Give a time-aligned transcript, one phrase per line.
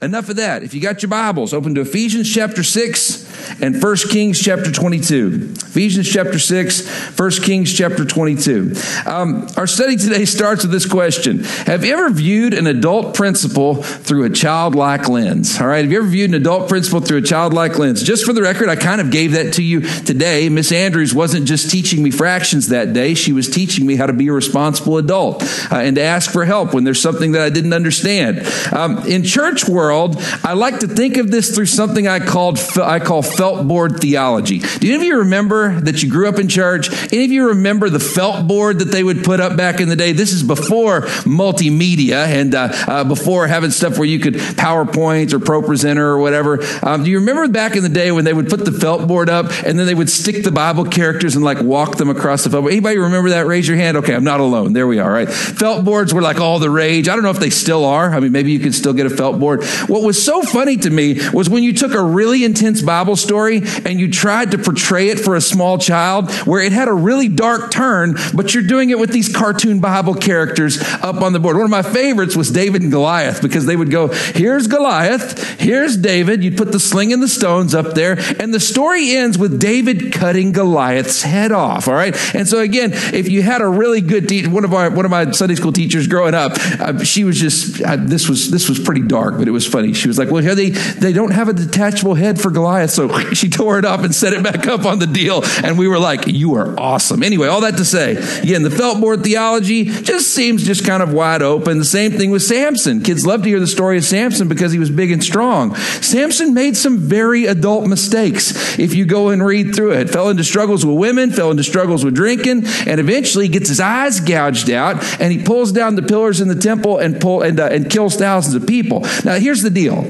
[0.00, 0.62] Enough of that.
[0.62, 5.54] If you got your Bibles, open to Ephesians chapter 6 and 1 Kings chapter 22.
[5.56, 8.74] Ephesians chapter 6, 1 Kings chapter 22.
[9.06, 13.82] Um, our study today starts with this question Have you ever viewed an adult principle
[13.82, 15.60] through a childlike lens?
[15.60, 18.00] All right, have you ever viewed an adult principle through a childlike lens?
[18.00, 20.48] Just for the record, I kind of gave that to you today.
[20.48, 24.12] Miss Andrews wasn't just teaching me fractions that day, she was teaching me how to
[24.12, 25.42] be a responsible adult
[25.72, 28.46] uh, and to ask for help when there's something that I didn't understand.
[28.72, 32.58] Um, in church world, world, I like to think of this through something I called
[32.78, 34.58] I call felt board theology.
[34.58, 36.90] Do any of you remember that you grew up in church?
[37.10, 39.96] Any of you remember the felt board that they would put up back in the
[39.96, 40.12] day?
[40.12, 45.38] This is before multimedia and uh, uh, before having stuff where you could PowerPoint or
[45.38, 46.62] ProPresenter or whatever.
[46.82, 49.30] Um, do you remember back in the day when they would put the felt board
[49.30, 52.50] up and then they would stick the Bible characters and like walk them across the
[52.50, 52.72] felt board?
[52.72, 53.46] Anybody remember that?
[53.46, 53.96] Raise your hand.
[53.96, 54.74] Okay, I'm not alone.
[54.74, 55.10] There we are.
[55.10, 57.08] Right, felt boards were like all the rage.
[57.08, 58.10] I don't know if they still are.
[58.10, 59.62] I mean, maybe you can still get a felt board.
[59.86, 63.62] What was so funny to me was when you took a really intense Bible story
[63.84, 67.28] and you tried to portray it for a small child where it had a really
[67.28, 71.56] dark turn, but you're doing it with these cartoon Bible characters up on the board.
[71.56, 75.96] One of my favorites was David and Goliath because they would go, here's Goliath, here's
[75.96, 76.42] David.
[76.42, 80.12] You'd put the sling and the stones up there, and the story ends with David
[80.12, 81.88] cutting Goliath's head off.
[81.88, 82.16] All right.
[82.34, 85.10] And so again, if you had a really good teacher, one of our one of
[85.10, 88.78] my Sunday school teachers growing up, uh, she was just uh, this was this was
[88.78, 89.92] pretty dark, but it was funny.
[89.92, 92.90] She was like, well, they, they don't have a detachable head for Goliath.
[92.90, 95.42] So she tore it up and set it back up on the deal.
[95.62, 97.22] And we were like, you are awesome.
[97.22, 101.12] Anyway, all that to say, again, the felt board theology just seems just kind of
[101.12, 101.78] wide open.
[101.78, 103.02] The same thing with Samson.
[103.02, 105.74] Kids love to hear the story of Samson because he was big and strong.
[105.74, 110.10] Samson made some very adult mistakes if you go and read through it.
[110.10, 114.20] Fell into struggles with women, fell into struggles with drinking, and eventually gets his eyes
[114.20, 117.66] gouged out and he pulls down the pillars in the temple and pull and, uh,
[117.66, 119.00] and kills thousands of people.
[119.24, 120.04] Now, here's the deal.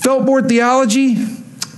[0.00, 1.16] Feltboard theology,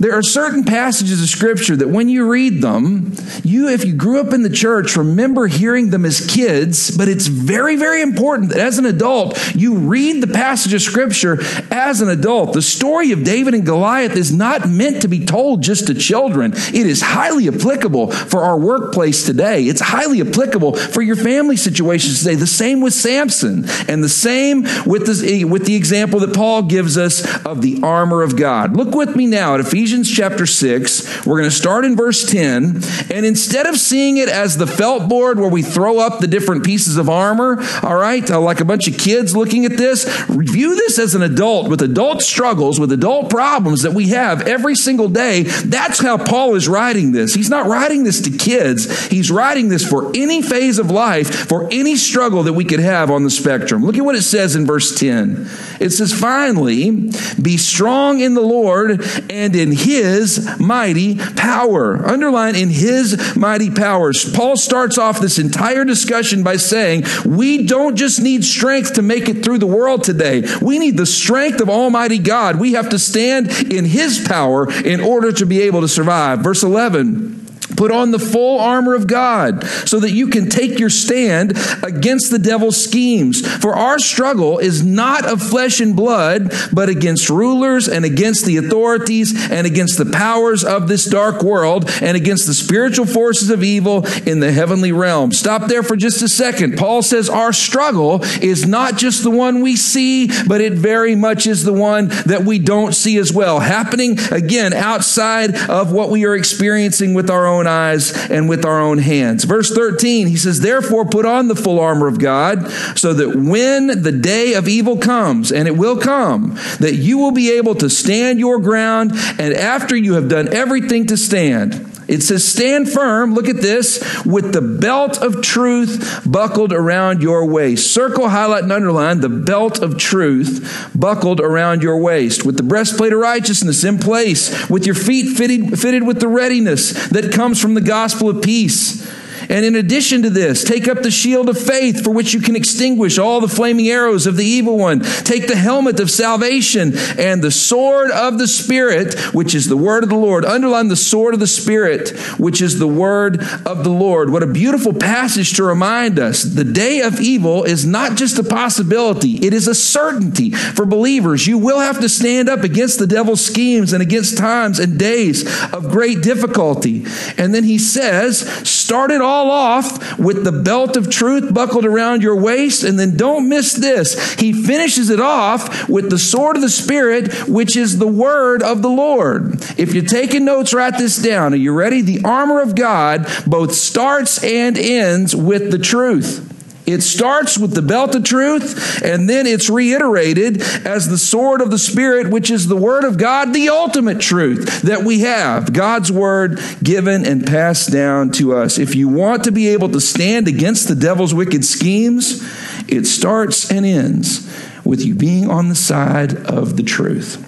[0.01, 3.13] there are certain passages of scripture that when you read them,
[3.43, 7.27] you, if you grew up in the church, remember hearing them as kids, but it's
[7.27, 11.37] very, very important that as an adult, you read the passage of scripture
[11.69, 12.53] as an adult.
[12.53, 16.53] The story of David and Goliath is not meant to be told just to children.
[16.55, 19.65] It is highly applicable for our workplace today.
[19.65, 22.33] It's highly applicable for your family situations today.
[22.33, 27.45] The same with Samson and the same with, with the example that Paul gives us
[27.45, 28.75] of the armor of God.
[28.75, 31.25] Look with me now at Ephesians Ephesians chapter 6.
[31.25, 32.81] We're going to start in verse 10.
[33.11, 36.63] And instead of seeing it as the felt board where we throw up the different
[36.63, 40.77] pieces of armor, all right, uh, like a bunch of kids looking at this, view
[40.77, 45.09] this as an adult with adult struggles, with adult problems that we have every single
[45.09, 45.43] day.
[45.43, 47.33] That's how Paul is writing this.
[47.33, 51.67] He's not writing this to kids, he's writing this for any phase of life, for
[51.69, 53.83] any struggle that we could have on the spectrum.
[53.83, 55.49] Look at what it says in verse 10.
[55.81, 62.05] It says, Finally, be strong in the Lord and in his mighty power.
[62.05, 64.31] Underline in his mighty powers.
[64.33, 69.29] Paul starts off this entire discussion by saying, we don't just need strength to make
[69.29, 70.43] it through the world today.
[70.61, 72.59] We need the strength of Almighty God.
[72.59, 76.39] We have to stand in his power in order to be able to survive.
[76.39, 77.40] Verse 11.
[77.75, 82.31] Put on the full armor of God so that you can take your stand against
[82.31, 83.45] the devil's schemes.
[83.57, 88.57] For our struggle is not of flesh and blood, but against rulers and against the
[88.57, 93.63] authorities and against the powers of this dark world and against the spiritual forces of
[93.63, 95.31] evil in the heavenly realm.
[95.31, 96.77] Stop there for just a second.
[96.77, 101.47] Paul says our struggle is not just the one we see, but it very much
[101.47, 103.59] is the one that we don't see as well.
[103.59, 108.65] Happening again outside of what we are experiencing with our own own eyes and with
[108.65, 109.43] our own hands.
[109.43, 114.01] Verse 13, he says, Therefore, put on the full armor of God, so that when
[114.01, 117.89] the day of evil comes, and it will come, that you will be able to
[117.89, 123.33] stand your ground, and after you have done everything to stand, it says, Stand firm,
[123.33, 127.93] look at this, with the belt of truth buckled around your waist.
[127.93, 133.13] Circle, highlight, and underline the belt of truth buckled around your waist, with the breastplate
[133.13, 137.75] of righteousness in place, with your feet fitted, fitted with the readiness that comes from
[137.75, 139.09] the gospel of peace.
[139.51, 142.55] And in addition to this, take up the shield of faith for which you can
[142.55, 145.01] extinguish all the flaming arrows of the evil one.
[145.01, 150.03] Take the helmet of salvation and the sword of the Spirit, which is the word
[150.03, 150.45] of the Lord.
[150.45, 152.09] Underline the sword of the Spirit,
[152.39, 154.29] which is the word of the Lord.
[154.29, 156.43] What a beautiful passage to remind us.
[156.43, 161.45] The day of evil is not just a possibility, it is a certainty for believers.
[161.45, 165.43] You will have to stand up against the devil's schemes and against times and days
[165.73, 167.03] of great difficulty.
[167.37, 172.21] And then he says, start it all off with the belt of truth buckled around
[172.21, 172.83] your waist.
[172.83, 174.33] And then don't miss this.
[174.33, 178.81] He finishes it off with the sword of the Spirit, which is the word of
[178.81, 179.63] the Lord.
[179.77, 181.53] If you're taking notes, write this down.
[181.53, 182.01] Are you ready?
[182.01, 186.50] The armor of God both starts and ends with the truth.
[186.91, 191.71] It starts with the belt of truth, and then it's reiterated as the sword of
[191.71, 195.73] the Spirit, which is the Word of God, the ultimate truth that we have.
[195.73, 198.77] God's Word given and passed down to us.
[198.77, 202.41] If you want to be able to stand against the devil's wicked schemes,
[202.87, 204.47] it starts and ends
[204.83, 207.47] with you being on the side of the truth.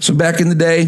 [0.00, 0.84] So, back in the day,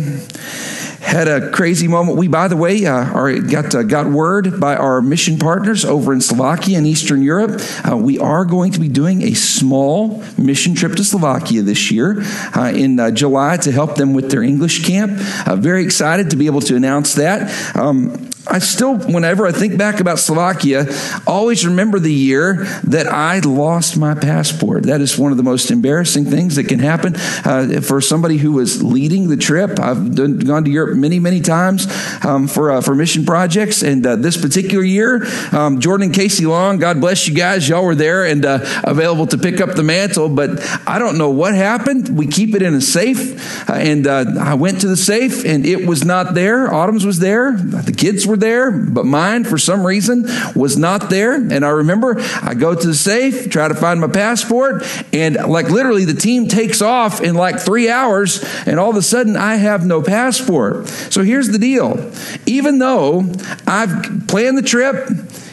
[1.10, 2.16] had a crazy moment.
[2.16, 6.12] We, by the way, uh, are, got uh, got word by our mission partners over
[6.12, 7.60] in Slovakia and Eastern Europe.
[7.84, 12.22] Uh, we are going to be doing a small mission trip to Slovakia this year
[12.54, 15.18] uh, in uh, July to help them with their English camp.
[15.46, 17.50] Uh, very excited to be able to announce that.
[17.76, 20.86] Um, I still, whenever I think back about Slovakia,
[21.26, 24.84] always remember the year that I lost my passport.
[24.84, 28.52] That is one of the most embarrassing things that can happen uh, for somebody who
[28.52, 29.78] was leading the trip.
[29.78, 31.86] I've done, gone to Europe many, many times
[32.24, 36.46] um, for uh, for mission projects, and uh, this particular year, um, Jordan and Casey
[36.46, 39.82] Long, God bless you guys, y'all were there and uh, available to pick up the
[39.82, 40.28] mantle.
[40.30, 42.16] But I don't know what happened.
[42.16, 45.66] We keep it in a safe, uh, and uh, I went to the safe, and
[45.66, 46.72] it was not there.
[46.72, 47.52] Autumn's was there.
[47.52, 50.24] The kids were there, but mine, for some reason,
[50.54, 51.34] was not there.
[51.34, 55.68] And I remember I go to the safe, try to find my passport, and like
[55.68, 59.56] literally the team takes off in like three hours, and all of a sudden I
[59.56, 60.88] have no passport.
[60.88, 62.12] So here's the deal
[62.46, 63.30] even though
[63.66, 65.08] I've planned the trip,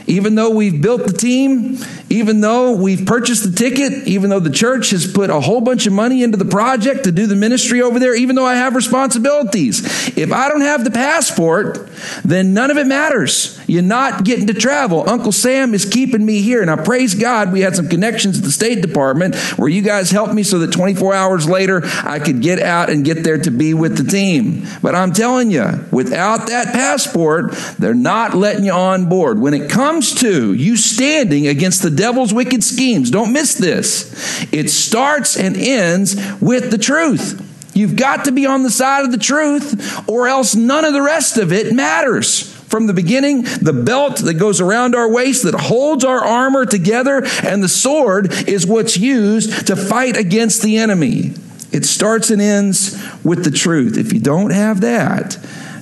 [0.07, 1.77] even though we've built the team,
[2.09, 5.85] even though we've purchased the ticket, even though the church has put a whole bunch
[5.85, 8.75] of money into the project to do the ministry over there, even though I have
[8.75, 11.89] responsibilities, if I don't have the passport,
[12.23, 13.56] then none of it matters.
[13.67, 15.07] You're not getting to travel.
[15.07, 16.61] Uncle Sam is keeping me here.
[16.61, 20.09] And I praise God we had some connections at the State Department where you guys
[20.09, 23.51] helped me so that 24 hours later I could get out and get there to
[23.51, 24.65] be with the team.
[24.81, 29.39] But I'm telling you, without that passport, they're not letting you on board.
[29.39, 33.11] When it comes to you standing against the devil's wicked schemes.
[33.11, 34.43] Don't miss this.
[34.53, 37.43] It starts and ends with the truth.
[37.75, 41.01] You've got to be on the side of the truth, or else none of the
[41.01, 42.56] rest of it matters.
[42.67, 47.23] From the beginning, the belt that goes around our waist that holds our armor together,
[47.43, 51.33] and the sword is what's used to fight against the enemy.
[51.71, 53.97] It starts and ends with the truth.
[53.97, 55.37] If you don't have that,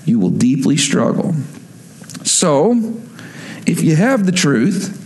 [0.06, 1.34] you will deeply struggle.
[2.24, 3.02] So,
[3.66, 5.02] if you have the truth,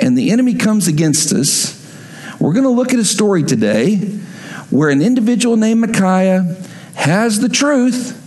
[0.00, 1.80] and the enemy comes against us,
[2.38, 3.96] we're going to look at a story today
[4.70, 6.56] where an individual named Micaiah
[6.94, 8.20] has the truth,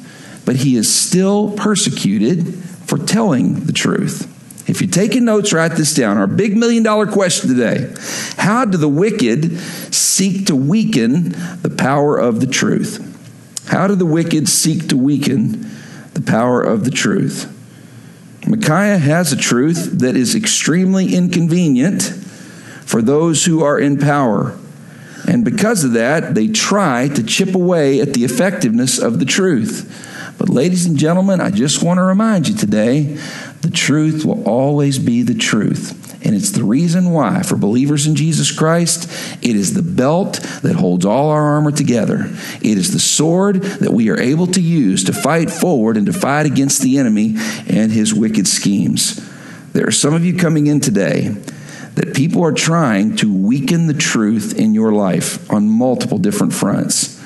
[0.45, 4.33] but he is still persecuted for telling the truth.
[4.69, 6.17] If you're taking notes, write this down.
[6.17, 7.93] Our big million dollar question today
[8.37, 9.59] How do the wicked
[9.93, 13.03] seek to weaken the power of the truth?
[13.67, 15.69] How do the wicked seek to weaken
[16.13, 17.53] the power of the truth?
[18.47, 22.03] Micaiah has a truth that is extremely inconvenient
[22.85, 24.57] for those who are in power.
[25.27, 29.93] And because of that, they try to chip away at the effectiveness of the truth.
[30.37, 33.17] But, ladies and gentlemen, I just want to remind you today
[33.61, 36.03] the truth will always be the truth.
[36.25, 39.09] And it's the reason why, for believers in Jesus Christ,
[39.41, 42.25] it is the belt that holds all our armor together.
[42.61, 46.13] It is the sword that we are able to use to fight forward and to
[46.13, 47.35] fight against the enemy
[47.67, 49.21] and his wicked schemes.
[49.73, 51.29] There are some of you coming in today
[51.95, 57.16] that people are trying to weaken the truth in your life on multiple different fronts.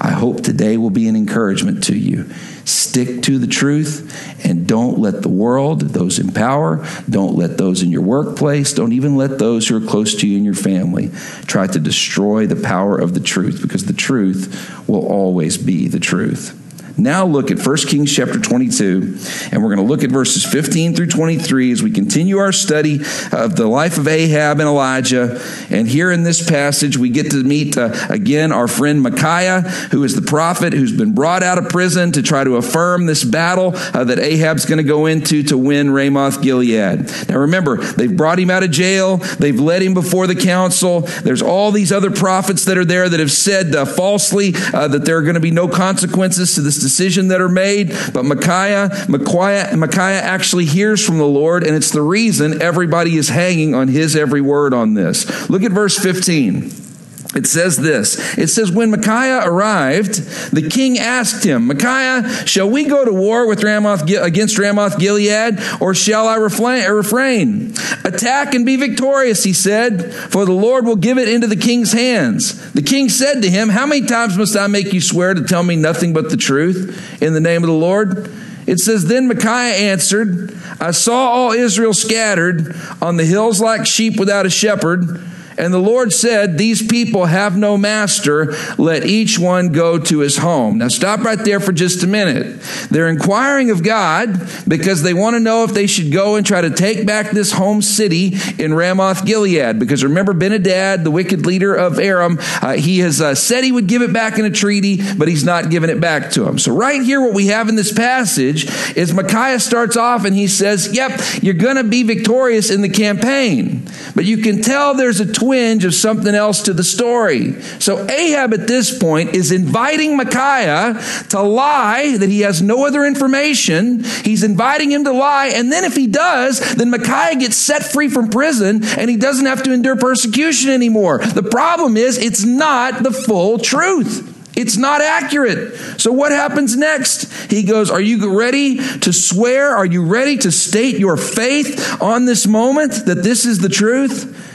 [0.00, 2.30] I hope today will be an encouragement to you.
[2.64, 7.82] Stick to the truth and don't let the world, those in power, don't let those
[7.82, 11.10] in your workplace, don't even let those who are close to you in your family
[11.46, 16.00] try to destroy the power of the truth because the truth will always be the
[16.00, 16.59] truth.
[16.96, 19.18] Now look at 1 Kings chapter 22,
[19.52, 22.96] and we're going to look at verses 15 through 23 as we continue our study
[23.32, 25.40] of the life of Ahab and Elijah.
[25.70, 30.04] And here in this passage, we get to meet uh, again our friend Micaiah, who
[30.04, 33.72] is the prophet who's been brought out of prison to try to affirm this battle
[33.74, 37.10] uh, that Ahab's going to go into to win Ramoth Gilead.
[37.28, 41.00] Now remember, they've brought him out of jail, they've led him before the council.
[41.00, 45.04] There's all these other prophets that are there that have said uh, falsely uh, that
[45.04, 47.94] there are going to be no consequences to this decision that are made.
[48.12, 53.28] But Micaiah, Micaiah, Micaiah actually hears from the Lord, and it's the reason everybody is
[53.28, 55.48] hanging on his every word on this.
[55.48, 56.89] Look at verse 15.
[57.32, 58.36] It says this.
[58.36, 60.14] It says, When Micaiah arrived,
[60.52, 65.60] the king asked him, Micaiah, shall we go to war with Ramoth, against Ramoth Gilead,
[65.80, 67.74] or shall I refrain?
[68.04, 71.92] Attack and be victorious, he said, for the Lord will give it into the king's
[71.92, 72.72] hands.
[72.72, 75.62] The king said to him, How many times must I make you swear to tell
[75.62, 78.28] me nothing but the truth in the name of the Lord?
[78.66, 84.18] It says, Then Micaiah answered, I saw all Israel scattered on the hills like sheep
[84.18, 85.20] without a shepherd.
[85.58, 88.54] And the Lord said, These people have no master.
[88.78, 90.78] Let each one go to his home.
[90.78, 92.60] Now, stop right there for just a minute.
[92.90, 96.60] They're inquiring of God because they want to know if they should go and try
[96.60, 99.78] to take back this home city in Ramoth Gilead.
[99.78, 103.86] Because remember, Benhadad, the wicked leader of Aram, uh, he has uh, said he would
[103.86, 106.58] give it back in a treaty, but he's not giving it back to him.
[106.58, 108.66] So, right here, what we have in this passage
[108.96, 112.88] is Micaiah starts off and he says, Yep, you're going to be victorious in the
[112.88, 113.86] campaign.
[114.14, 117.60] But you can tell there's a twist twinge of something else to the story.
[117.80, 123.04] So Ahab at this point is inviting Micaiah to lie that he has no other
[123.04, 124.04] information.
[124.04, 125.48] He's inviting him to lie.
[125.48, 129.46] And then if he does, then Micaiah gets set free from prison and he doesn't
[129.46, 131.18] have to endure persecution anymore.
[131.18, 134.28] The problem is it's not the full truth.
[134.56, 135.74] It's not accurate.
[136.00, 137.50] So, what happens next?
[137.50, 139.76] He goes, Are you ready to swear?
[139.76, 144.48] Are you ready to state your faith on this moment that this is the truth?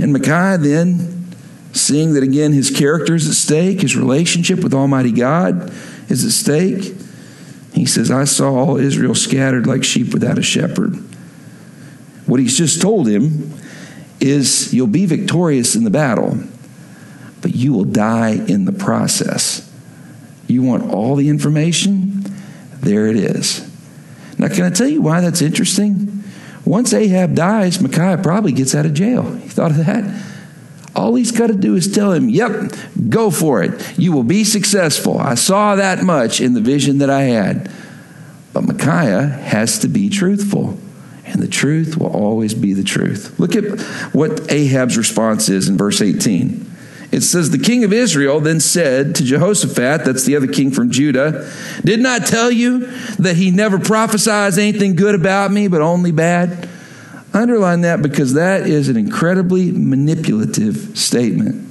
[0.00, 1.26] And Micaiah then,
[1.72, 5.70] seeing that again his character is at stake, his relationship with Almighty God
[6.08, 6.94] is at stake,
[7.74, 10.94] he says, I saw all Israel scattered like sheep without a shepherd.
[12.26, 13.52] What he's just told him
[14.20, 16.38] is you'll be victorious in the battle,
[17.42, 19.70] but you will die in the process.
[20.46, 22.24] You want all the information?
[22.80, 23.68] There it is.
[24.38, 26.09] Now, can I tell you why that's interesting?
[26.70, 29.24] Once Ahab dies, Micaiah probably gets out of jail.
[29.24, 30.24] You thought of that?
[30.94, 32.74] All he's got to do is tell him, Yep,
[33.08, 33.98] go for it.
[33.98, 35.18] You will be successful.
[35.18, 37.68] I saw that much in the vision that I had.
[38.52, 40.78] But Micaiah has to be truthful,
[41.26, 43.36] and the truth will always be the truth.
[43.40, 43.80] Look at
[44.14, 46.69] what Ahab's response is in verse 18.
[47.12, 50.90] It says, The king of Israel then said to Jehoshaphat, that's the other king from
[50.90, 51.50] Judah,
[51.84, 52.86] Did not I tell you
[53.18, 56.68] that he never prophesies anything good about me, but only bad?
[57.32, 61.68] Underline that because that is an incredibly manipulative statement.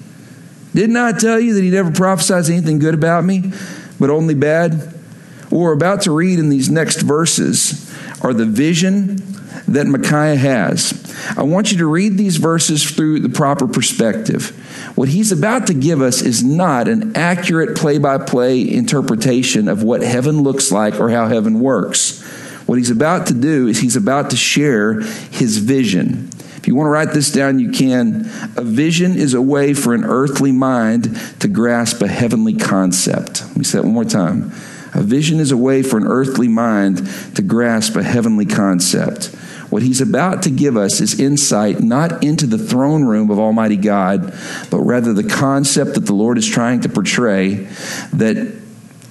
[0.73, 3.51] Did not I tell you that he never prophesies anything good about me,
[3.99, 4.93] but only bad?
[5.49, 7.91] What we're about to read in these next verses
[8.21, 9.17] are the vision
[9.67, 10.93] that Micaiah has.
[11.35, 14.55] I want you to read these verses through the proper perspective.
[14.95, 19.83] What he's about to give us is not an accurate play by play interpretation of
[19.83, 22.21] what heaven looks like or how heaven works.
[22.65, 26.29] What he's about to do is he's about to share his vision.
[26.57, 28.29] If you want to write this down, you can.
[28.57, 33.43] A vision is a way for an earthly mind to grasp a heavenly concept.
[33.47, 34.51] Let me say that one more time.
[34.93, 39.35] A vision is a way for an earthly mind to grasp a heavenly concept.
[39.69, 43.77] What he's about to give us is insight not into the throne room of Almighty
[43.77, 44.33] God,
[44.69, 47.67] but rather the concept that the Lord is trying to portray
[48.13, 48.59] that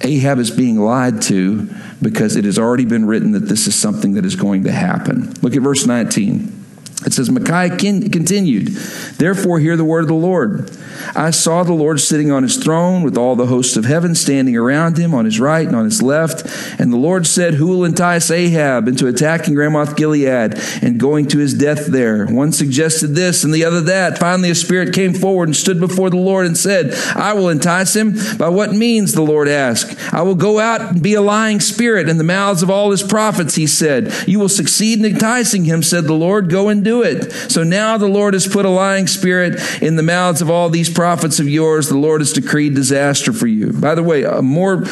[0.01, 1.69] Ahab is being lied to
[2.01, 5.33] because it has already been written that this is something that is going to happen.
[5.41, 6.58] Look at verse 19.
[7.05, 10.69] It says, Micaiah continued, Therefore, hear the word of the Lord.
[11.15, 14.57] I saw the Lord sitting on his throne with all the hosts of heaven standing
[14.57, 16.45] around him on his right and on his left.
[16.77, 21.37] And the Lord said, Who will entice Ahab into attacking Ramoth Gilead and going to
[21.37, 22.25] his death there?
[22.25, 24.17] One suggested this and the other that.
[24.17, 27.95] Finally, a spirit came forward and stood before the Lord and said, I will entice
[27.95, 28.15] him.
[28.37, 29.13] By what means?
[29.13, 30.13] The Lord asked.
[30.13, 33.03] I will go out and be a lying spirit in the mouths of all his
[33.03, 34.13] prophets, he said.
[34.27, 36.49] You will succeed in enticing him, said the Lord.
[36.49, 37.31] Go and do it.
[37.51, 40.89] So now the Lord has put a lying spirit in the mouths of all these
[40.89, 41.89] prophets of yours.
[41.89, 43.71] The Lord has decreed disaster for you.
[43.71, 44.83] By the way, a more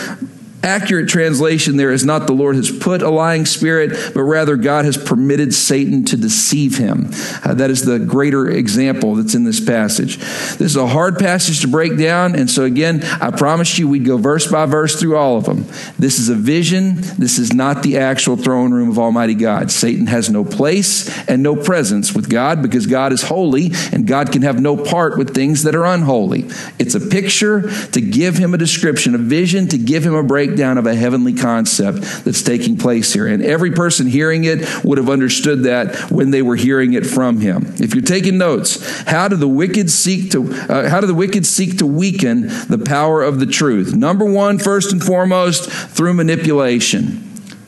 [0.67, 4.85] accurate translation there is not the Lord has put a lying spirit, but rather God
[4.85, 7.09] has permitted Satan to deceive him.
[7.43, 10.17] Uh, that is the greater example that's in this passage.
[10.17, 14.05] This is a hard passage to break down, and so again, I promised you we'd
[14.05, 15.65] go verse by verse through all of them.
[15.97, 16.95] This is a vision.
[17.17, 19.71] This is not the actual throne room of Almighty God.
[19.71, 24.33] Satan has no place and no presence with God because God is holy, and God
[24.33, 26.41] can have no part with things that are unholy.
[26.77, 30.56] It's a picture to give him a description, a vision to give him a break
[30.57, 33.27] breakdown of a heavenly concept that's taking place here.
[33.27, 37.39] And every person hearing it would have understood that when they were hearing it from
[37.39, 37.75] him.
[37.75, 41.45] If you're taking notes, how do the wicked seek to uh, how do the wicked
[41.45, 43.93] seek to weaken the power of the truth?
[43.93, 47.05] Number 1, first and foremost, through manipulation.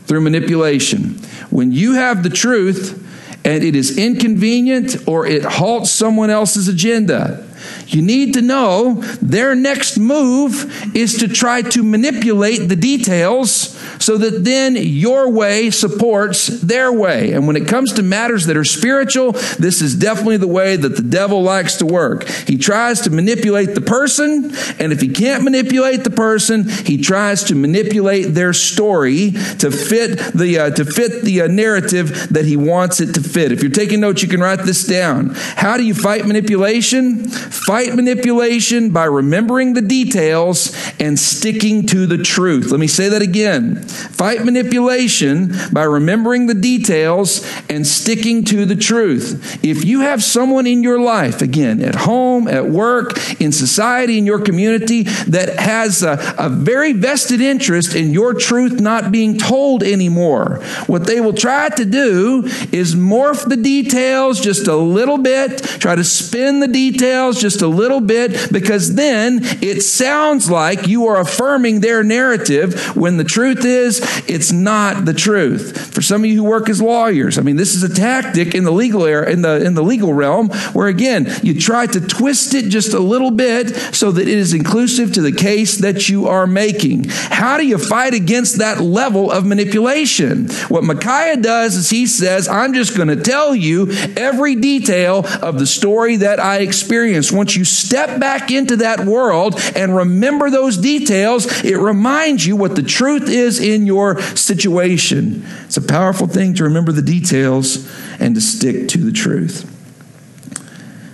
[0.07, 1.19] Through manipulation.
[1.51, 3.05] When you have the truth,
[3.45, 7.45] and it is inconvenient or it halts someone else's agenda.
[7.89, 14.17] You need to know their next move is to try to manipulate the details so
[14.17, 17.33] that then your way supports their way.
[17.33, 20.95] And when it comes to matters that are spiritual, this is definitely the way that
[20.95, 22.27] the devil likes to work.
[22.27, 27.43] He tries to manipulate the person, and if he can't manipulate the person, he tries
[27.45, 32.55] to manipulate their story to fit the uh, to fit the uh, narrative that he
[32.55, 33.51] wants it to fit.
[33.51, 35.31] If you're taking notes, you can write this down.
[35.33, 37.25] How do you fight manipulation?
[37.27, 42.71] Fight manipulation by remembering the details and sticking to the truth.
[42.71, 43.81] Let me say that again.
[43.83, 49.63] Fight manipulation by remembering the details and sticking to the truth.
[49.63, 54.25] If you have someone in your life, again, at home, at work, in society, in
[54.25, 59.83] your community, that has a, a very vested interest in your truth not being told
[59.83, 65.63] anymore, what they will try to do is morph the details just a little bit,
[65.63, 71.07] try to spin the details just a little bit, because then it sounds like you
[71.07, 75.93] are affirming their narrative when the truth is it's not the truth.
[75.93, 78.63] For some of you who work as lawyers, I mean, this is a tactic in
[78.63, 82.53] the legal era, in the in the legal realm, where again you try to twist
[82.53, 86.27] it just a little bit so that it is inclusive to the case that you
[86.27, 87.05] are making.
[87.09, 90.49] How do you fight against that level of manipulation?
[90.67, 95.59] What Micaiah does is he says, I'm just going to tell you every detail of
[95.59, 97.31] the story that I experienced.
[97.31, 102.75] Once you step back into that world and remember those details, it reminds you what
[102.75, 105.45] the truth is in your situation.
[105.65, 107.89] It's a powerful thing to remember the details
[108.19, 109.75] and to stick to the truth.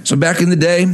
[0.04, 0.86] So, back in the day,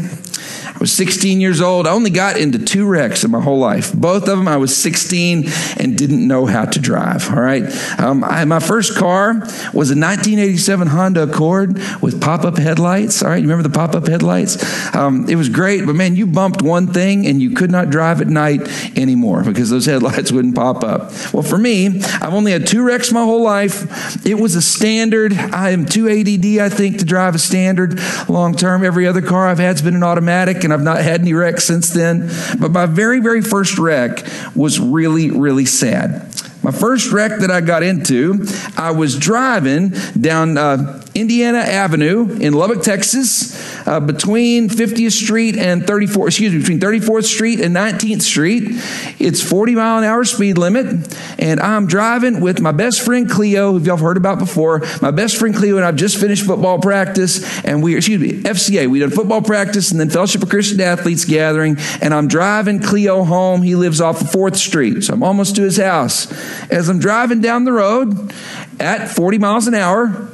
[0.82, 1.86] was 16 years old.
[1.86, 3.94] I only got into two wrecks in my whole life.
[3.94, 5.46] Both of them, I was 16
[5.78, 7.30] and didn't know how to drive.
[7.30, 7.64] All right.
[8.00, 9.34] Um, I, my first car
[9.74, 13.22] was a 1987 Honda Accord with pop up headlights.
[13.22, 13.36] All right.
[13.36, 14.96] You remember the pop up headlights?
[14.96, 18.20] Um, it was great, but man, you bumped one thing and you could not drive
[18.20, 18.62] at night
[18.98, 21.12] anymore because those headlights wouldn't pop up.
[21.32, 24.26] Well, for me, I've only had two wrecks my whole life.
[24.26, 25.34] It was a standard.
[25.34, 28.84] I am too ADD, I think, to drive a standard long term.
[28.84, 31.64] Every other car I've had has been an automatic and I've not had any wrecks
[31.64, 32.30] since then.
[32.60, 34.26] But my very, very first wreck
[34.56, 36.28] was really, really sad.
[36.64, 38.46] My first wreck that I got into,
[38.78, 45.84] I was driving down uh, Indiana Avenue in Lubbock, Texas, uh, between 50th Street and
[45.84, 48.64] 34th, excuse me, between 34th Street and 19th Street.
[49.20, 53.74] It's 40 mile an hour speed limit, and I'm driving with my best friend Cleo,
[53.74, 54.84] who y'all heard about before.
[55.02, 58.88] My best friend Cleo and I've just finished football practice, and we, excuse me, FCA.
[58.88, 63.26] We did football practice and then Fellowship of Christian Athletes gathering, and I'm driving Cleo
[63.26, 63.64] home.
[63.64, 66.32] He lives off of 4th Street, so I'm almost to his house.
[66.72, 68.34] As I'm driving down the road
[68.80, 70.31] at 40 miles an hour,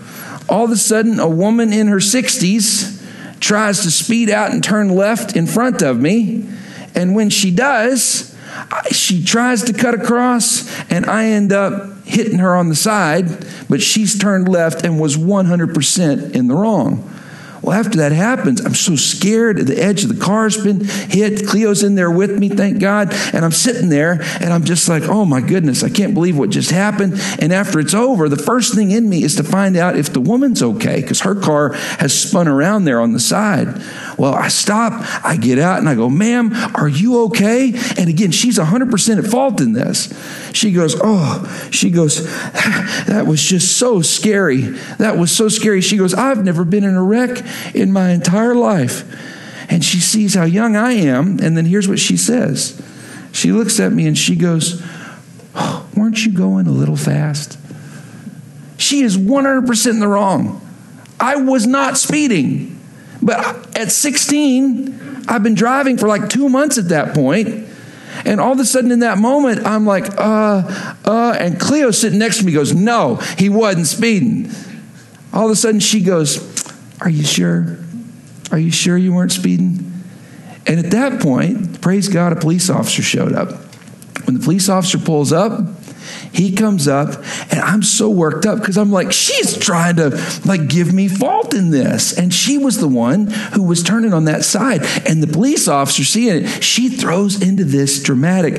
[0.50, 3.04] all of a sudden, a woman in her 60s
[3.40, 6.48] tries to speed out and turn left in front of me.
[6.96, 8.36] And when she does,
[8.92, 13.82] she tries to cut across, and I end up hitting her on the side, but
[13.82, 17.14] she's turned left and was 100% in the wrong.
[17.62, 19.58] Well, after that happens, I'm so scared.
[19.68, 21.48] The edge of the car's been hit.
[21.48, 23.14] Cleo's in there with me, thank God.
[23.34, 26.50] And I'm sitting there and I'm just like, oh my goodness, I can't believe what
[26.50, 27.20] just happened.
[27.40, 30.22] And after it's over, the first thing in me is to find out if the
[30.22, 33.68] woman's okay because her car has spun around there on the side.
[34.18, 34.94] Well, I stop,
[35.24, 37.74] I get out, and I go, ma'am, are you okay?
[37.98, 40.12] And again, she's 100% at fault in this.
[40.54, 42.26] She goes, oh, she goes,
[43.06, 44.62] that was just so scary.
[44.98, 45.82] That was so scary.
[45.82, 49.04] She goes, I've never been in a wreck in my entire life.
[49.70, 52.82] And she sees how young I am, and then here's what she says.
[53.32, 54.82] She looks at me and she goes,
[55.56, 57.60] oh, Weren't you going a little fast?
[58.78, 60.62] She is 100% in the wrong.
[61.20, 62.80] I was not speeding.
[63.22, 67.68] But at 16, I've been driving for like two months at that point,
[68.26, 72.20] And all of a sudden, in that moment, I'm like, uh, uh, and Cleo sitting
[72.20, 74.50] next to me goes, No, he wasn't speeding.
[75.34, 76.57] All of a sudden, she goes,
[77.02, 77.78] Are you sure?
[78.52, 79.94] Are you sure you weren't speeding?
[80.66, 83.52] And at that point, praise God, a police officer showed up.
[84.26, 85.62] When the police officer pulls up,
[86.34, 90.10] he comes up, and I'm so worked up because I'm like, she's trying to
[90.46, 92.18] like give me fault in this.
[92.18, 94.82] And she was the one who was turning on that side.
[95.08, 98.56] And the police officer seeing it, she throws into this dramatic,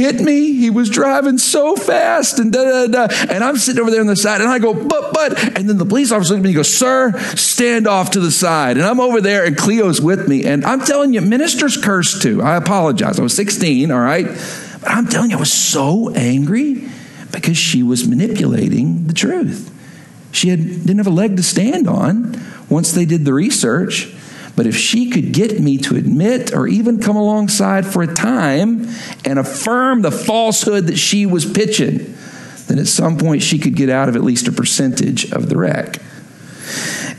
[0.00, 0.54] hit me.
[0.54, 3.14] He was driving so fast and da da da.
[3.30, 5.56] And I'm sitting over there on the side and I go, but, but.
[5.56, 8.30] And then the police officer looks at me and goes, sir, stand off to the
[8.30, 8.76] side.
[8.76, 10.44] And I'm over there and Cleo's with me.
[10.44, 12.42] And I'm telling you, ministers cursed too.
[12.42, 13.18] I apologize.
[13.18, 14.26] I was 16, all right?
[14.26, 16.88] But I'm telling you, I was so angry
[17.32, 19.68] because she was manipulating the truth.
[20.32, 24.14] She had, didn't have a leg to stand on once they did the research.
[24.60, 28.86] But if she could get me to admit or even come alongside for a time
[29.24, 32.14] and affirm the falsehood that she was pitching,
[32.66, 35.56] then at some point she could get out of at least a percentage of the
[35.56, 35.96] wreck.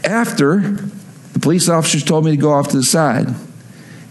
[0.06, 3.34] After the police officers told me to go off to the side,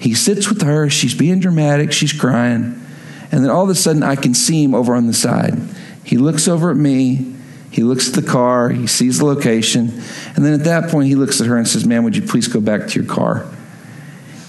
[0.00, 0.90] he sits with her.
[0.90, 1.92] She's being dramatic.
[1.92, 2.84] She's crying.
[3.30, 5.56] And then all of a sudden, I can see him over on the side.
[6.02, 7.32] He looks over at me.
[7.70, 8.68] He looks at the car.
[8.70, 10.02] He sees the location.
[10.35, 12.48] And then at that point, he looks at her and says, Ma'am, would you please
[12.48, 13.46] go back to your car?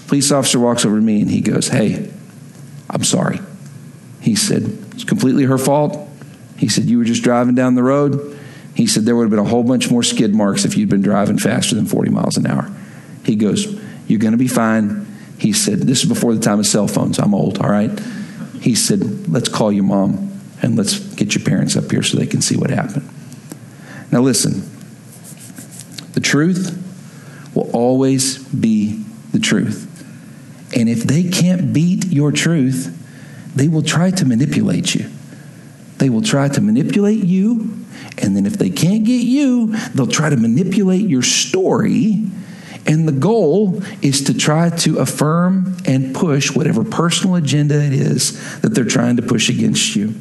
[0.08, 2.10] Police officer walks over to me and he goes, Hey,
[2.90, 3.40] I'm sorry.
[4.20, 6.08] He said, It's completely her fault.
[6.58, 8.38] He said, You were just driving down the road.
[8.74, 11.02] He said, There would have been a whole bunch more skid marks if you'd been
[11.02, 12.70] driving faster than 40 miles an hour.
[13.24, 15.06] He goes, You're going to be fine.
[15.38, 17.18] He said, This is before the time of cell phones.
[17.18, 17.96] I'm old, all right?
[18.60, 20.31] He said, Let's call your mom
[20.62, 23.08] and let's get your parents up here so they can see what happened.
[24.10, 24.68] Now, listen
[26.14, 26.78] the truth
[27.54, 29.88] will always be the truth.
[30.76, 32.98] And if they can't beat your truth,
[33.54, 35.10] they will try to manipulate you.
[35.98, 37.78] They will try to manipulate you.
[38.18, 42.24] And then if they can't get you, they'll try to manipulate your story
[42.86, 48.60] and the goal is to try to affirm and push whatever personal agenda it is
[48.60, 50.14] that they're trying to push against you.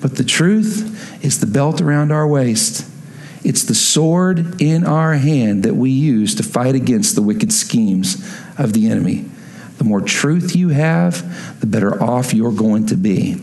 [0.00, 2.86] But the truth is the belt around our waist.
[3.42, 8.16] It's the sword in our hand that we use to fight against the wicked schemes
[8.58, 9.26] of the enemy.
[9.78, 13.36] The more truth you have, the better off you're going to be.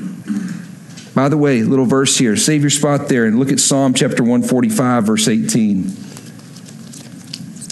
[1.15, 2.35] By the way, little verse here.
[2.37, 5.91] Save your spot there and look at Psalm chapter 145, verse 18.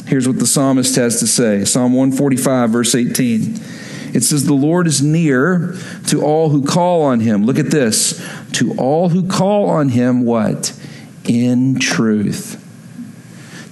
[0.08, 3.60] Here's what the psalmist has to say Psalm 145, verse 18.
[4.16, 5.76] It says, The Lord is near
[6.08, 7.46] to all who call on him.
[7.46, 8.26] Look at this.
[8.54, 10.74] To all who call on him, what?
[11.26, 12.62] In truth.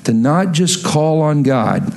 [0.03, 1.93] To not just call on God,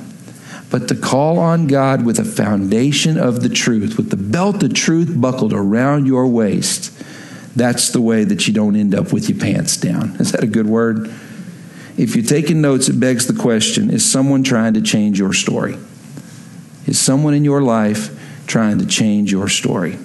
[0.69, 4.73] but to call on God with a foundation of the truth, with the belt of
[4.73, 6.93] truth buckled around your waist.
[7.53, 10.15] That's the way that you don't end up with your pants down.
[10.19, 11.13] Is that a good word?
[11.97, 15.77] If you're taking notes, it begs the question is someone trying to change your story?
[16.85, 18.16] Is someone in your life
[18.47, 19.97] trying to change your story?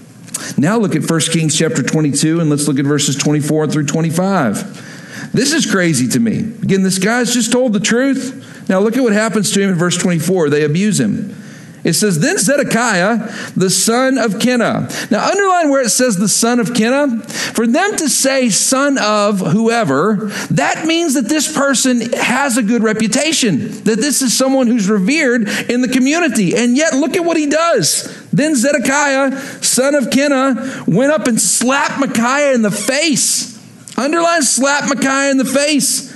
[0.59, 5.33] Now look at 1 Kings chapter 22 and let's look at verses 24 through 25.
[5.33, 6.39] This is crazy to me.
[6.39, 8.69] Again, this guy's just told the truth.
[8.69, 10.51] Now look at what happens to him in verse 24.
[10.51, 11.37] They abuse him.
[11.85, 15.11] It says, Then Zedekiah, the son of Kenah.
[15.11, 17.29] Now, underline where it says the son of Kenah.
[17.55, 22.85] For them to say son of whoever, that means that this person has a good
[22.85, 26.55] reputation, that this is someone who's revered in the community.
[26.55, 28.22] And yet, look at what he does.
[28.33, 33.53] Then Zedekiah, son of Kenah, went up and slapped Micaiah in the face.
[33.97, 36.12] Underline slap Micaiah in the face.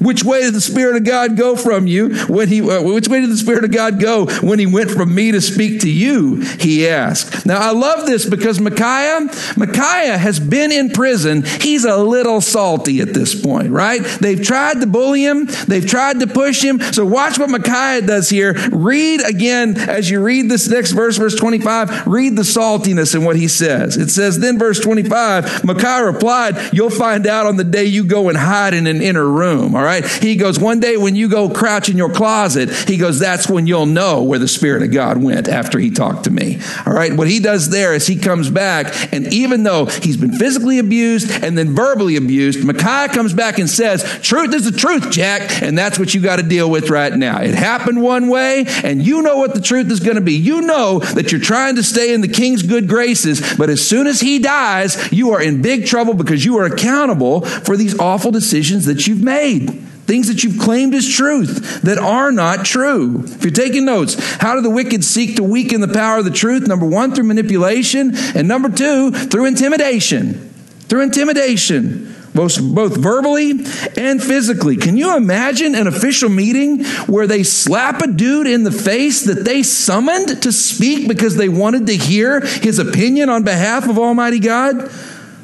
[0.00, 3.20] Which way did the Spirit of God go from you when he, uh, which way
[3.20, 6.36] did the Spirit of God go when he went from me to speak to you?
[6.36, 7.44] He asked.
[7.44, 11.42] Now I love this because Micaiah, Micaiah has been in prison.
[11.44, 14.02] He's a little salty at this point, right?
[14.02, 15.46] They've tried to bully him.
[15.68, 16.80] They've tried to push him.
[16.80, 18.54] So watch what Micaiah does here.
[18.70, 23.36] Read again as you read this next verse, verse 25, read the saltiness in what
[23.36, 23.98] he says.
[23.98, 28.30] It says, then verse 25, Micaiah replied, you'll find out on the day you go
[28.30, 29.74] and hide in an inner room.
[29.74, 30.06] All right right?
[30.06, 33.66] He goes, one day when you go crouch in your closet, he goes, that's when
[33.66, 36.60] you'll know where the Spirit of God went after he talked to me.
[36.86, 37.12] All right?
[37.12, 41.30] What he does there is he comes back, and even though he's been physically abused
[41.42, 45.76] and then verbally abused, Micaiah comes back and says, truth is the truth, Jack, and
[45.76, 47.40] that's what you got to deal with right now.
[47.40, 50.34] It happened one way, and you know what the truth is going to be.
[50.34, 54.06] You know that you're trying to stay in the king's good graces, but as soon
[54.06, 58.30] as he dies, you are in big trouble because you are accountable for these awful
[58.30, 59.79] decisions that you've made.
[60.10, 63.22] Things that you've claimed as truth that are not true.
[63.26, 66.32] If you're taking notes, how do the wicked seek to weaken the power of the
[66.32, 66.66] truth?
[66.66, 68.16] Number one, through manipulation.
[68.34, 70.52] And number two, through intimidation.
[70.88, 72.12] Through intimidation.
[72.34, 73.52] Both, both verbally
[73.96, 74.76] and physically.
[74.76, 79.44] Can you imagine an official meeting where they slap a dude in the face that
[79.44, 84.40] they summoned to speak because they wanted to hear his opinion on behalf of Almighty
[84.40, 84.88] God?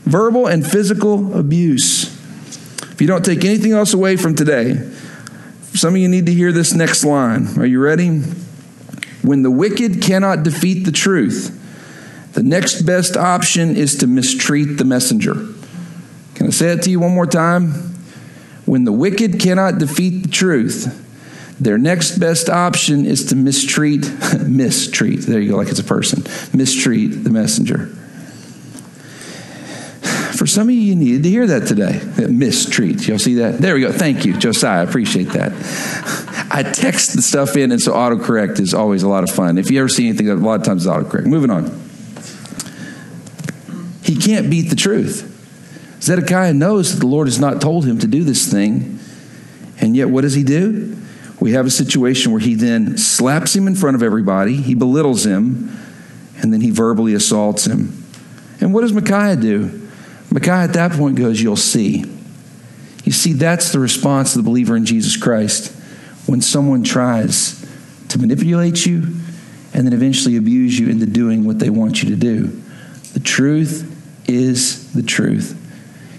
[0.06, 2.15] Verbal and physical abuse.
[2.96, 4.76] If you don't take anything else away from today,
[5.74, 7.46] some of you need to hear this next line.
[7.58, 8.08] Are you ready?
[9.20, 11.52] When the wicked cannot defeat the truth,
[12.32, 15.34] the next best option is to mistreat the messenger.
[16.36, 17.72] Can I say it to you one more time?
[18.64, 21.02] When the wicked cannot defeat the truth,
[21.60, 26.22] their next best option is to mistreat, mistreat, there you go, like it's a person,
[26.56, 27.90] mistreat the messenger.
[30.36, 32.00] For some of you, you needed to hear that today.
[32.28, 33.08] Mistreat.
[33.08, 33.58] You'll see that?
[33.58, 33.90] There we go.
[33.90, 34.80] Thank you, Josiah.
[34.80, 35.52] I appreciate that.
[36.50, 39.56] I text the stuff in, and so autocorrect is always a lot of fun.
[39.56, 41.26] If you ever see anything, a lot of times it's autocorrect.
[41.26, 41.64] Moving on.
[44.02, 45.32] He can't beat the truth.
[46.02, 48.98] Zedekiah knows that the Lord has not told him to do this thing,
[49.80, 50.96] and yet what does he do?
[51.40, 55.24] We have a situation where he then slaps him in front of everybody, he belittles
[55.26, 55.76] him,
[56.38, 58.04] and then he verbally assaults him.
[58.60, 59.85] And what does Micaiah do?
[60.30, 62.04] Micaiah at that point goes, You'll see.
[63.04, 65.72] You see, that's the response of the believer in Jesus Christ
[66.26, 67.64] when someone tries
[68.08, 69.02] to manipulate you
[69.72, 72.46] and then eventually abuse you into doing what they want you to do.
[73.12, 75.62] The truth is the truth.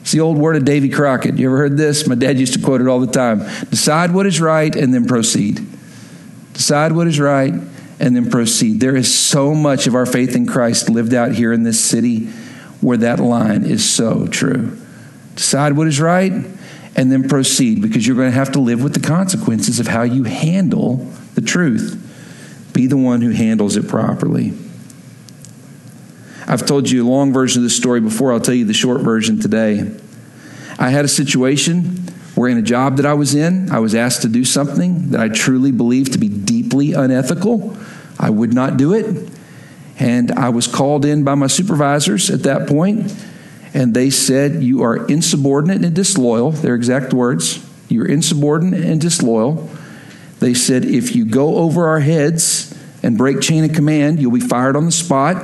[0.02, 1.38] It's the old word of Davy Crockett.
[1.38, 2.08] You ever heard this?
[2.08, 3.39] My dad used to quote it all the time.
[3.70, 5.60] Decide what is right and then proceed.
[6.54, 7.54] Decide what is right
[8.00, 8.80] and then proceed.
[8.80, 12.30] There is so much of our faith in Christ lived out here in this city
[12.88, 14.78] where that line is so true.
[15.36, 18.93] Decide what is right and then proceed because you're going to have to live with
[18.93, 20.95] the consequences of how you handle
[21.36, 22.02] the truth.
[22.71, 24.54] Be the one who handles it properly.
[26.47, 28.32] I've told you a long version of this story before.
[28.32, 29.91] I'll tell you the short version today.
[30.80, 31.84] I had a situation
[32.36, 35.19] where, in a job that I was in, I was asked to do something that
[35.19, 37.76] I truly believed to be deeply unethical.
[38.17, 39.37] I would not do it.
[40.00, 43.14] And I was called in by my supervisors at that point,
[43.74, 46.52] and they said, You are insubordinate and disloyal.
[46.52, 47.64] Their exact words.
[47.90, 49.70] You're insubordinate and disloyal.
[50.40, 54.40] They said, If you go over our heads and break chain of command, you'll be
[54.40, 55.44] fired on the spot.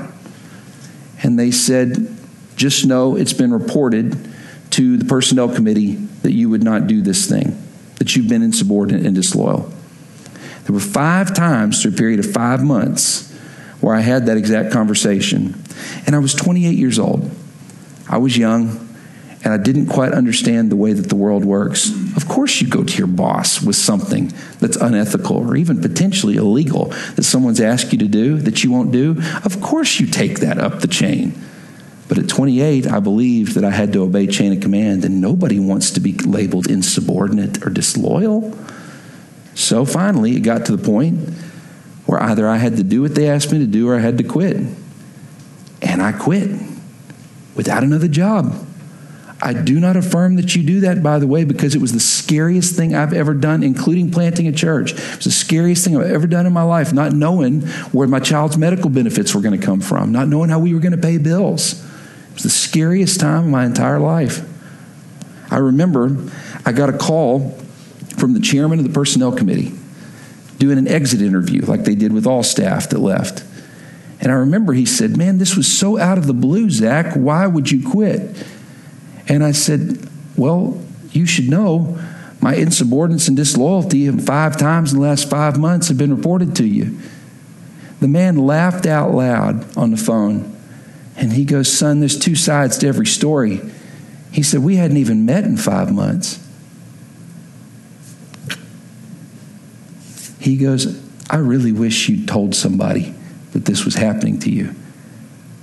[1.24, 2.16] And they said,
[2.56, 4.30] Just know it's been reported
[4.72, 7.60] to the personnel committee that you would not do this thing,
[7.96, 9.72] that you've been insubordinate and disloyal.
[10.66, 13.33] There were five times through a period of five months
[13.84, 15.62] where I had that exact conversation.
[16.08, 17.30] And I was 28 years old.
[18.08, 18.96] I was young,
[19.44, 21.90] and I didn't quite understand the way that the world works.
[22.16, 26.86] Of course, you go to your boss with something that's unethical or even potentially illegal
[27.16, 29.22] that someone's asked you to do that you won't do.
[29.44, 31.34] Of course, you take that up the chain.
[32.08, 35.60] But at 28, I believed that I had to obey chain of command, and nobody
[35.60, 38.58] wants to be labeled insubordinate or disloyal.
[39.56, 41.20] So finally, it got to the point
[42.06, 44.18] where either I had to do what they asked me to do or I had
[44.18, 44.58] to quit.
[45.82, 46.50] And I quit
[47.56, 48.68] without another job.
[49.42, 52.00] I do not affirm that you do that, by the way, because it was the
[52.00, 54.94] scariest thing I've ever done, including planting a church.
[54.94, 57.62] It was the scariest thing I've ever done in my life, not knowing
[57.92, 60.80] where my child's medical benefits were going to come from, not knowing how we were
[60.80, 61.74] going to pay bills.
[61.74, 64.50] It was the scariest time of my entire life.
[65.52, 66.18] I remember
[66.66, 67.52] I got a call
[68.18, 69.74] from the chairman of the personnel committee
[70.58, 73.44] doing an exit interview like they did with all staff that left.
[74.20, 77.14] And I remember he said, Man, this was so out of the blue, Zach.
[77.16, 78.46] Why would you quit?
[79.28, 82.00] And I said, Well, you should know
[82.42, 86.66] my insubordinance and disloyalty five times in the last five months have been reported to
[86.66, 86.98] you.
[88.00, 90.54] The man laughed out loud on the phone
[91.16, 93.62] and he goes, Son, there's two sides to every story.
[94.32, 96.40] He said, We hadn't even met in five months.
[100.44, 103.16] He goes, I really wish you'd told somebody
[103.54, 104.76] that this was happening to you.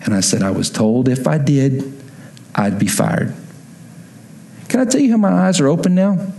[0.00, 2.02] And I said, I was told if I did,
[2.54, 3.34] I'd be fired.
[4.68, 6.32] Can I tell you how my eyes are open now?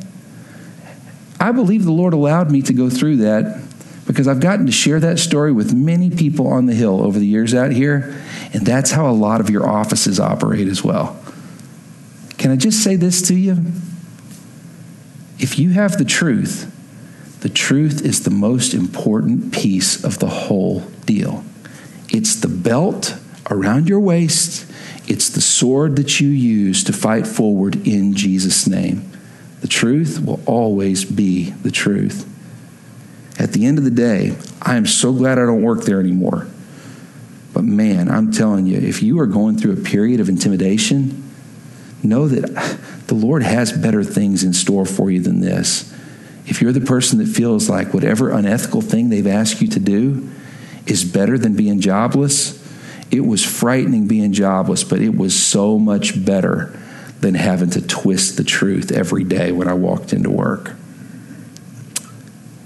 [1.40, 3.62] I believe the Lord allowed me to go through that
[4.08, 7.28] because I've gotten to share that story with many people on the hill over the
[7.28, 8.20] years out here,
[8.54, 11.24] and that's how a lot of your offices operate as well.
[12.40, 13.58] Can I just say this to you?
[15.38, 16.76] If you have the truth,
[17.42, 21.44] the truth is the most important piece of the whole deal.
[22.10, 23.16] It's the belt
[23.50, 24.72] around your waist,
[25.08, 29.12] it's the sword that you use to fight forward in Jesus' name.
[29.62, 32.28] The truth will always be the truth.
[33.40, 36.48] At the end of the day, I am so glad I don't work there anymore.
[37.54, 41.30] But man, I'm telling you, if you are going through a period of intimidation,
[42.04, 45.92] know that the Lord has better things in store for you than this
[46.46, 50.30] if you're the person that feels like whatever unethical thing they've asked you to do
[50.86, 52.58] is better than being jobless,
[53.12, 56.78] it was frightening being jobless, but it was so much better
[57.20, 60.74] than having to twist the truth every day when I walked into work.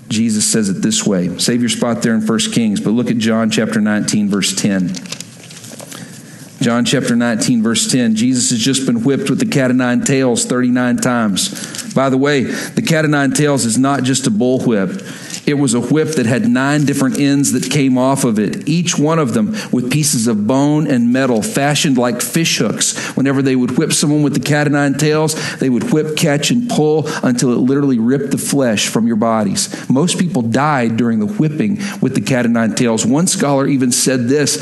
[0.08, 1.38] Jesus says it this way.
[1.40, 4.94] Save your spot there in 1 Kings, but look at John chapter 19, verse 10.
[6.66, 8.16] John chapter 19, verse 10.
[8.16, 11.94] Jesus has just been whipped with the cat of nine tails 39 times.
[11.94, 14.90] By the way, the cat of nine tails is not just a bull whip.
[15.46, 18.98] It was a whip that had nine different ends that came off of it, each
[18.98, 23.16] one of them with pieces of bone and metal fashioned like fish hooks.
[23.16, 26.50] Whenever they would whip someone with the cat o' nine tails, they would whip, catch,
[26.50, 29.88] and pull until it literally ripped the flesh from your bodies.
[29.88, 33.06] Most people died during the whipping with the cat o' nine tails.
[33.06, 34.58] One scholar even said this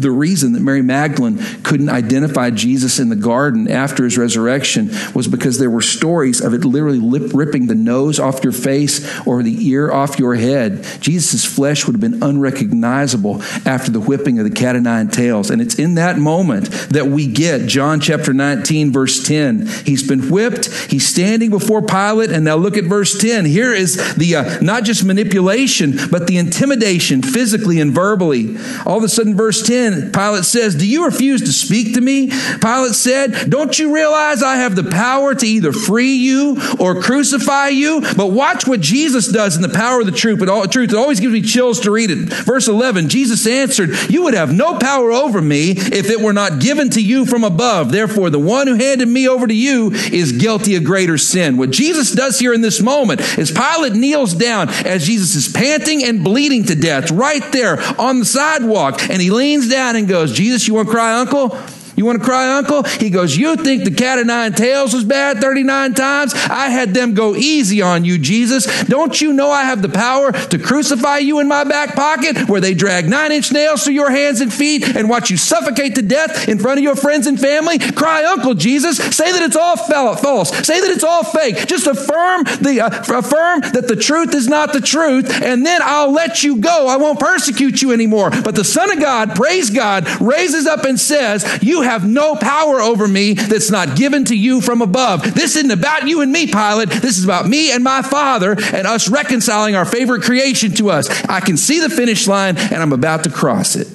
[0.00, 5.28] the reason that Mary Magdalene couldn't identify Jesus in the garden after his resurrection was
[5.28, 9.42] because there were stories of it literally lip ripping the nose off your face or
[9.42, 10.86] the ear off your head.
[11.00, 15.50] Jesus' flesh would have been unrecognizable after the whipping of the cat o' nine tails.
[15.50, 19.66] And it's in that moment that we get John chapter 19, verse 10.
[19.84, 23.44] He's been whipped, he's standing before Pilate, and now look at verse 10.
[23.44, 28.56] Here is the uh, not just manipulation, but the intimidation physically and verbally.
[28.84, 32.28] All of a sudden, verse 10 Pilate says, Do you refuse to speak to me?
[32.60, 37.68] Pilate said, Don't you realize I have the power to either free you or crucify
[37.68, 38.00] you?
[38.16, 40.42] But watch what Jesus does in the power of the truth.
[40.42, 40.90] It, all, truth.
[40.92, 42.18] it always gives me chills to read it.
[42.44, 46.60] Verse 11 Jesus answered, You would have no power over me if it were not
[46.60, 47.92] given to you from above.
[47.92, 51.56] Therefore, the one who handed me over to you is guilty of greater sin.
[51.56, 56.04] What Jesus does here in this moment is Pilate kneels down as Jesus is panting
[56.04, 60.08] and bleeding to death right there on the sidewalk, and he leans down down and
[60.08, 61.50] goes, Jesus, you want to cry uncle?
[61.96, 62.82] You want to cry, uncle?
[62.82, 66.34] He goes, You think the cat of nine tails was bad 39 times?
[66.34, 68.66] I had them go easy on you, Jesus.
[68.84, 72.60] Don't you know I have the power to crucify you in my back pocket where
[72.60, 76.02] they drag nine inch nails through your hands and feet and watch you suffocate to
[76.02, 77.78] death in front of your friends and family?
[77.78, 78.98] Cry, uncle, Jesus.
[78.98, 80.50] Say that it's all false.
[80.66, 81.66] Say that it's all fake.
[81.66, 86.12] Just affirm the uh, affirm that the truth is not the truth, and then I'll
[86.12, 86.88] let you go.
[86.88, 88.30] I won't persecute you anymore.
[88.30, 92.80] But the Son of God, praise God, raises up and says, You have no power
[92.80, 95.34] over me that's not given to you from above.
[95.34, 96.90] This isn't about you and me, Pilate.
[96.90, 101.08] This is about me and my Father and us reconciling our favorite creation to us.
[101.24, 103.88] I can see the finish line and I'm about to cross it.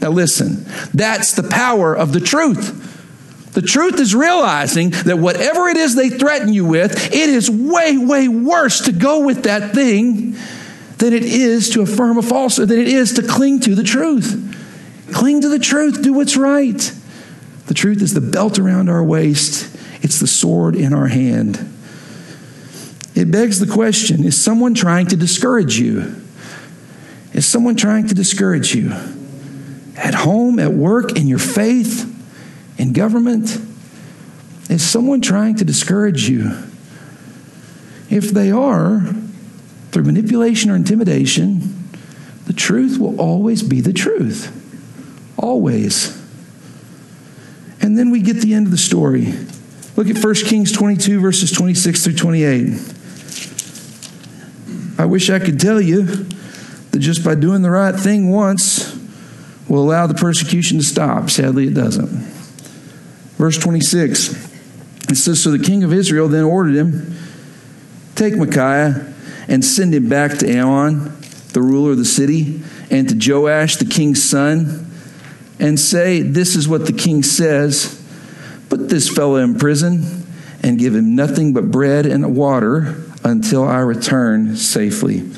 [0.00, 2.82] Now, listen, that's the power of the truth.
[3.52, 7.96] The truth is realizing that whatever it is they threaten you with, it is way,
[7.96, 10.36] way worse to go with that thing
[10.98, 14.42] than it is to affirm a falsehood, than it is to cling to the truth.
[15.12, 16.92] Cling to the truth, do what's right.
[17.66, 21.72] The truth is the belt around our waist, it's the sword in our hand.
[23.14, 26.22] It begs the question is someone trying to discourage you?
[27.32, 28.92] Is someone trying to discourage you?
[29.96, 32.12] At home, at work, in your faith,
[32.78, 33.58] in government?
[34.68, 36.50] Is someone trying to discourage you?
[38.10, 39.00] If they are,
[39.90, 41.90] through manipulation or intimidation,
[42.44, 44.52] the truth will always be the truth.
[45.36, 46.25] Always.
[47.96, 49.32] And then we get the end of the story.
[49.96, 52.92] Look at 1 Kings 22, verses 26 through 28.
[54.98, 58.94] I wish I could tell you that just by doing the right thing once
[59.66, 61.30] will allow the persecution to stop.
[61.30, 62.10] Sadly, it doesn't.
[63.38, 67.16] Verse 26, it says So the king of Israel then ordered him,
[68.14, 69.10] Take Micaiah
[69.48, 71.16] and send him back to Amon,
[71.54, 74.86] the ruler of the city, and to Joash, the king's son
[75.58, 78.02] and say, This is what the king says
[78.68, 80.26] put this fellow in prison
[80.62, 85.30] and give him nothing but bread and water until I return safely.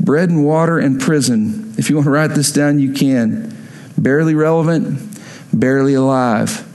[0.00, 1.74] Bread and water and prison.
[1.78, 3.56] If you want to write this down, you can.
[3.98, 5.20] Barely relevant,
[5.52, 6.66] barely alive.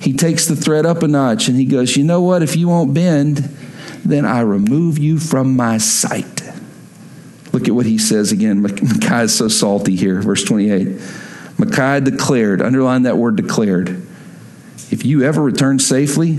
[0.00, 2.42] He takes the threat up a notch and he goes, You know what?
[2.42, 3.36] If you won't bend,
[4.04, 6.42] then I remove you from my sight.
[7.52, 8.62] Look at what he says again.
[8.62, 11.00] Micaiah is so salty here, verse 28.
[11.58, 14.06] Micaiah declared, underline that word declared,
[14.90, 16.38] if you ever return safely,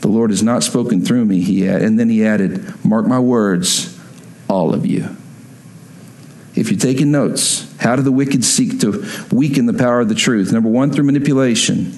[0.00, 1.82] the Lord has not spoken through me, he added.
[1.82, 3.98] And then he added, mark my words,
[4.48, 5.16] all of you.
[6.54, 10.14] If you're taking notes, how do the wicked seek to weaken the power of the
[10.14, 10.52] truth?
[10.52, 11.92] Number one, through manipulation.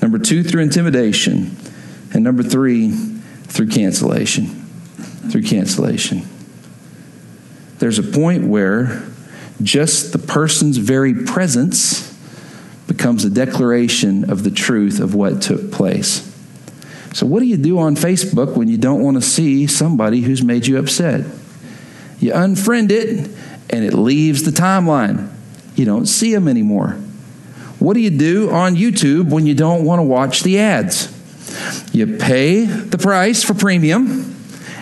[0.00, 1.56] Number two, through intimidation.
[2.14, 4.46] And number three, through cancellation.
[5.30, 6.22] Through cancellation.
[7.78, 9.02] There's a point where
[9.62, 12.12] just the person's very presence
[12.86, 16.32] becomes a declaration of the truth of what took place.
[17.12, 20.42] So, what do you do on Facebook when you don't want to see somebody who's
[20.42, 21.20] made you upset?
[22.18, 23.30] You unfriend it
[23.70, 25.32] and it leaves the timeline.
[25.74, 26.90] You don't see them anymore.
[27.78, 31.12] What do you do on YouTube when you don't want to watch the ads?
[31.92, 34.35] You pay the price for premium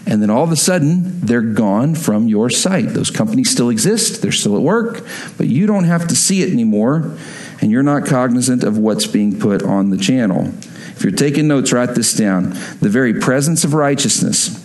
[0.06, 2.88] and then all of a sudden they're gone from your site.
[2.88, 5.04] Those companies still exist, they're still at work,
[5.38, 7.16] but you don't have to see it anymore,
[7.60, 10.52] and you're not cognizant of what's being put on the channel.
[10.96, 12.50] If you're taking notes, write this down.
[12.80, 14.60] The very presence of righteousness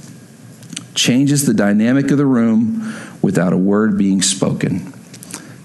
[0.94, 4.94] changes the dynamic of the room without a word being spoken.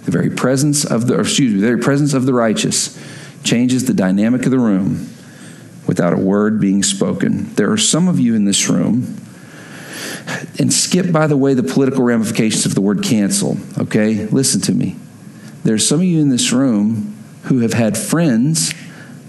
[0.04, 2.98] The very presence of the, excuse me, the very presence of the righteous
[3.42, 5.10] changes the dynamic of the room
[5.86, 7.52] without a word being spoken.
[7.54, 9.20] There are some of you in this room,
[10.58, 14.26] and skip, by the way, the political ramifications of the word cancel, okay?
[14.26, 14.96] Listen to me.
[15.64, 18.72] There's some of you in this room who have had friends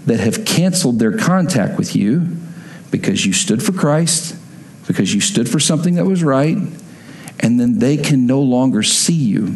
[0.06, 2.36] that have canceled their contact with you
[2.90, 4.36] because you stood for Christ,
[4.86, 6.56] because you stood for something that was right,
[7.40, 9.54] and then they can no longer see you.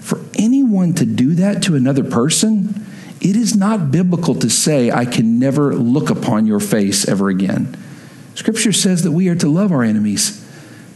[0.00, 2.86] For anyone to do that to another person,
[3.20, 7.76] it is not biblical to say, I can never look upon your face ever again.
[8.34, 10.40] Scripture says that we are to love our enemies.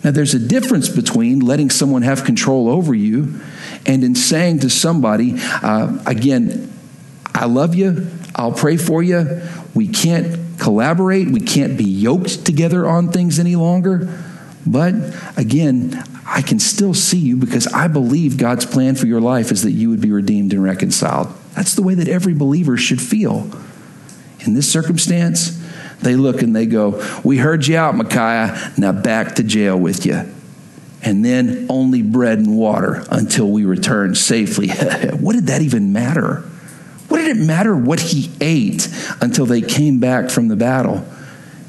[0.05, 3.41] Now, there's a difference between letting someone have control over you
[3.85, 6.73] and in saying to somebody, uh, again,
[7.35, 9.43] I love you, I'll pray for you.
[9.75, 14.23] We can't collaborate, we can't be yoked together on things any longer.
[14.67, 14.95] But
[15.37, 19.63] again, I can still see you because I believe God's plan for your life is
[19.63, 21.29] that you would be redeemed and reconciled.
[21.55, 23.51] That's the way that every believer should feel.
[24.41, 25.59] In this circumstance,
[26.01, 28.73] they look and they go, We heard you out, Micaiah.
[28.77, 30.33] Now back to jail with you.
[31.03, 34.69] And then only bread and water until we return safely.
[35.21, 36.43] what did that even matter?
[37.09, 38.89] What did it matter what he ate
[39.21, 41.07] until they came back from the battle?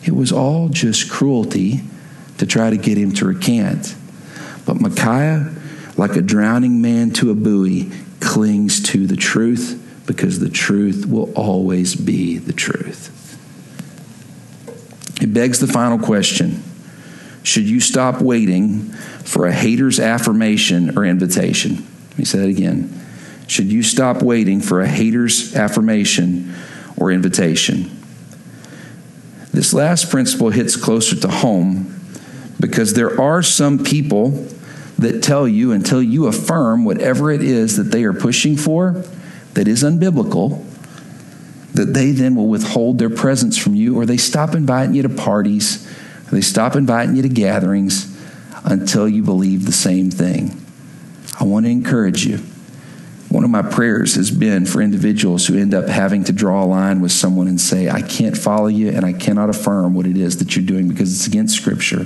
[0.04, 1.82] It was all just cruelty
[2.38, 3.96] to try to get him to recant.
[4.66, 5.54] But Micaiah,
[5.98, 11.32] like a drowning man to a buoy, clings to the truth because the truth will
[11.34, 13.16] always be the truth.
[15.30, 16.64] It begs the final question
[17.44, 21.86] Should you stop waiting for a hater's affirmation or invitation?
[22.10, 23.00] Let me say that again.
[23.46, 26.56] Should you stop waiting for a hater's affirmation
[26.98, 27.96] or invitation?
[29.54, 31.96] This last principle hits closer to home
[32.60, 34.48] because there are some people
[34.98, 39.04] that tell you until you affirm whatever it is that they are pushing for
[39.54, 40.66] that is unbiblical,
[41.74, 45.09] that they then will withhold their presence from you, or they stop inviting you to
[45.09, 45.88] parties,
[46.28, 48.17] or they stop inviting you to gatherings
[48.65, 50.59] until you believe the same thing.
[51.39, 52.39] I want to encourage you.
[53.30, 56.65] One of my prayers has been for individuals who end up having to draw a
[56.65, 60.17] line with someone and say, I can't follow you and I cannot affirm what it
[60.17, 62.05] is that you're doing because it's against Scripture.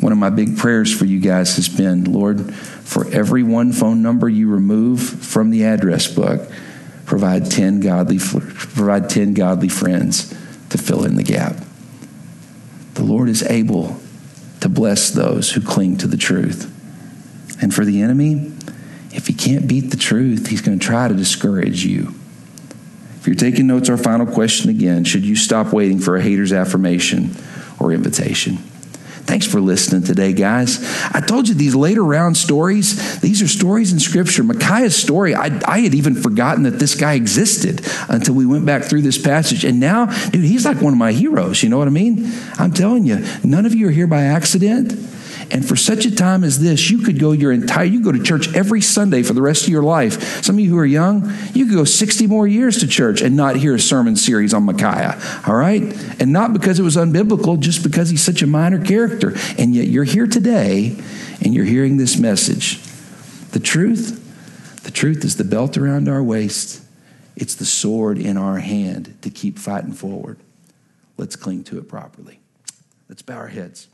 [0.00, 4.00] One of my big prayers for you guys has been, Lord, for every one phone
[4.00, 6.48] number you remove from the address book,
[7.16, 10.28] provide 10 godly, provide 10 godly friends
[10.68, 11.56] to fill in the gap.
[12.92, 13.98] The Lord is able
[14.60, 16.70] to bless those who cling to the truth.
[17.62, 18.52] And for the enemy,
[19.12, 22.14] if he can't beat the truth, he's going to try to discourage you.
[23.18, 26.52] If you're taking notes, our final question again should you stop waiting for a hater's
[26.52, 27.34] affirmation
[27.80, 28.58] or invitation?
[29.26, 30.78] Thanks for listening today, guys.
[31.12, 34.44] I told you these later round stories, these are stories in Scripture.
[34.44, 38.84] Micaiah's story, I, I had even forgotten that this guy existed until we went back
[38.84, 39.64] through this passage.
[39.64, 41.62] And now, dude, he's like one of my heroes.
[41.62, 42.32] You know what I mean?
[42.56, 44.92] I'm telling you, none of you are here by accident.
[45.50, 48.22] And for such a time as this, you could go your entire, you go to
[48.22, 50.42] church every Sunday for the rest of your life.
[50.42, 53.36] Some of you who are young, you could go 60 more years to church and
[53.36, 55.20] not hear a sermon series on Micaiah.
[55.46, 55.82] All right?
[56.20, 59.34] And not because it was unbiblical, just because he's such a minor character.
[59.56, 60.96] And yet you're here today
[61.42, 62.82] and you're hearing this message.
[63.52, 66.82] The truth, the truth is the belt around our waist.
[67.36, 70.38] It's the sword in our hand to keep fighting forward.
[71.16, 72.40] Let's cling to it properly.
[73.08, 73.88] Let's bow our heads.